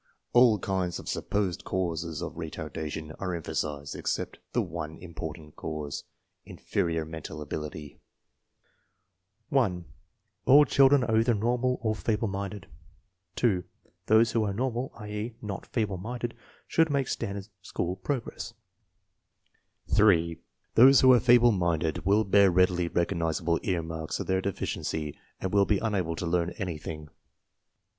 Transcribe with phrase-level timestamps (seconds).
[0.33, 6.05] All kinds of supposed causes of retardation are empha sized except the one important cause
[6.43, 7.99] inferior men tal ability.
[9.51, 9.85] Many teachers seem
[10.47, 12.27] to hold views some what as follows: (1) All children are either normal or feeble
[12.27, 12.67] minded;
[13.35, 13.63] (2)
[14.07, 16.35] those who are normal (i.e., not feeble minded)
[16.67, 18.55] should make standard school progress;
[19.93, 20.41] (3)
[20.73, 25.15] those who are feeble minded will bear readily rec ognizable ear marks of their deficiency
[25.39, 27.07] and will be un able to learn anything.